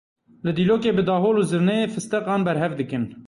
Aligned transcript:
Li 0.45 0.51
Dîlokê 0.57 0.91
bi 0.97 1.03
dahol 1.09 1.35
û 1.41 1.43
zirneyê 1.51 1.87
fisteqan 1.95 2.41
berhev 2.47 2.71
dikin. 2.79 3.03